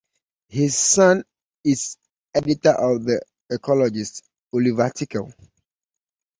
[0.49, 1.23] His son
[1.63, 1.95] is
[2.33, 5.31] editor of the Ecologist, Oliver Tickell.